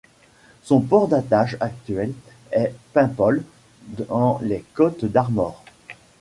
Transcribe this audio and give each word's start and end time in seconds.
Son 0.63 0.79
port 0.81 1.07
d'attache 1.09 1.57
actuel 1.59 2.11
est 2.51 2.73
Paimpol 2.91 3.43
dans 4.07 4.39
les 4.41 4.65
Côtes-d'Armor. 4.73 5.63